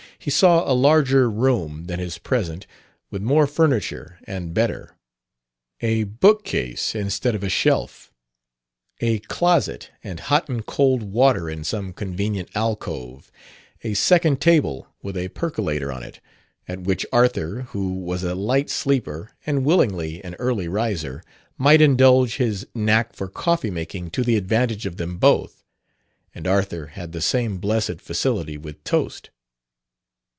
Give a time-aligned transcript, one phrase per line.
[0.23, 2.67] He saw a larger room than his present,
[3.09, 4.95] with more furniture and better;
[5.79, 8.13] a bookcase instead of a shelf;
[8.99, 13.31] a closet, and hot and cold water in some convenient alcove;
[13.83, 16.19] a second table, with a percolator on it,
[16.67, 21.23] at which Arthur, who was a light sleeper and willingly an early riser,
[21.57, 25.63] might indulge his knack for coffee making to the advantage of them both.
[26.35, 29.31] And Arthur had the same blessed facility with toast.